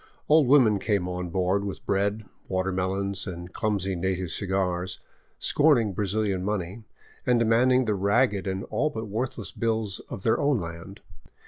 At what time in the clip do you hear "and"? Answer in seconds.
3.27-3.53, 7.23-7.37, 8.47-8.63